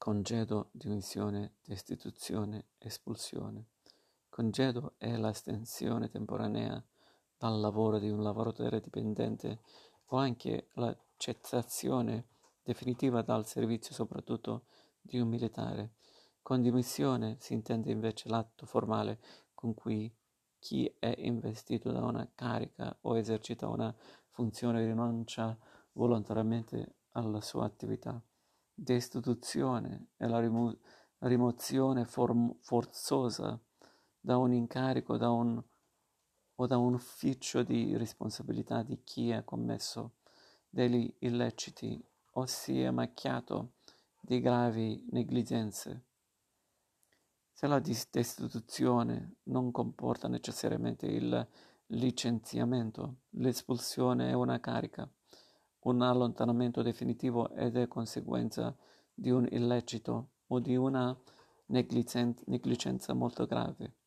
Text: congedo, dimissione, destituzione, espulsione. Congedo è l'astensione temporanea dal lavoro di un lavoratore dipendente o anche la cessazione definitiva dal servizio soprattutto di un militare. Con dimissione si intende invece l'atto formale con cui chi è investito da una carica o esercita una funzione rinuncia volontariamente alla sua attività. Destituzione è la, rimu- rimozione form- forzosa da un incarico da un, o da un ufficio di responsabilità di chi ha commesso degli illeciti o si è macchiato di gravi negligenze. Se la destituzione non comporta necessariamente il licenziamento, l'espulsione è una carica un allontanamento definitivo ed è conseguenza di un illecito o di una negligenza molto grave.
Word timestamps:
congedo, 0.00 0.70
dimissione, 0.72 1.56
destituzione, 1.62 2.68
espulsione. 2.78 3.66
Congedo 4.30 4.94
è 4.96 5.14
l'astensione 5.14 6.08
temporanea 6.08 6.82
dal 7.36 7.60
lavoro 7.60 7.98
di 7.98 8.08
un 8.08 8.22
lavoratore 8.22 8.80
dipendente 8.80 9.60
o 10.06 10.16
anche 10.16 10.68
la 10.76 10.96
cessazione 11.18 12.28
definitiva 12.62 13.20
dal 13.20 13.46
servizio 13.46 13.92
soprattutto 13.92 14.64
di 15.02 15.18
un 15.18 15.28
militare. 15.28 15.90
Con 16.40 16.62
dimissione 16.62 17.36
si 17.38 17.52
intende 17.52 17.90
invece 17.90 18.30
l'atto 18.30 18.64
formale 18.64 19.20
con 19.52 19.74
cui 19.74 20.10
chi 20.58 20.90
è 20.98 21.14
investito 21.18 21.92
da 21.92 22.02
una 22.02 22.26
carica 22.34 22.96
o 23.02 23.18
esercita 23.18 23.68
una 23.68 23.94
funzione 24.30 24.82
rinuncia 24.82 25.54
volontariamente 25.92 26.94
alla 27.10 27.42
sua 27.42 27.66
attività. 27.66 28.18
Destituzione 28.82 30.06
è 30.16 30.26
la, 30.26 30.40
rimu- 30.40 30.74
rimozione 31.18 32.06
form- 32.06 32.56
forzosa 32.60 33.60
da 34.18 34.38
un 34.38 34.54
incarico 34.54 35.18
da 35.18 35.30
un, 35.30 35.62
o 36.54 36.66
da 36.66 36.78
un 36.78 36.94
ufficio 36.94 37.62
di 37.62 37.94
responsabilità 37.98 38.82
di 38.82 39.02
chi 39.04 39.32
ha 39.32 39.42
commesso 39.42 40.14
degli 40.66 41.14
illeciti 41.18 42.02
o 42.32 42.46
si 42.46 42.80
è 42.80 42.90
macchiato 42.90 43.72
di 44.18 44.40
gravi 44.40 45.06
negligenze. 45.10 46.04
Se 47.52 47.66
la 47.66 47.80
destituzione 47.80 49.40
non 49.42 49.70
comporta 49.72 50.26
necessariamente 50.26 51.04
il 51.04 51.48
licenziamento, 51.88 53.24
l'espulsione 53.32 54.30
è 54.30 54.32
una 54.32 54.58
carica 54.58 55.06
un 55.82 56.02
allontanamento 56.02 56.82
definitivo 56.82 57.50
ed 57.54 57.76
è 57.76 57.88
conseguenza 57.88 58.76
di 59.14 59.30
un 59.30 59.46
illecito 59.50 60.30
o 60.48 60.60
di 60.60 60.76
una 60.76 61.16
negligenza 61.66 63.14
molto 63.14 63.46
grave. 63.46 63.99